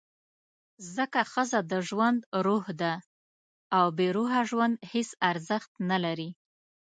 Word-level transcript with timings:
ځکه 0.95 1.19
ښځه 1.31 1.59
د 1.71 1.73
ژوند 1.87 2.19
«روح» 2.45 2.65
ده، 2.81 2.93
او 3.77 3.85
بېروحه 3.97 4.41
ژوند 4.49 4.75
هېڅ 4.91 5.09
ارزښت 5.31 5.71
نه 5.89 5.97
لري. 6.05 6.29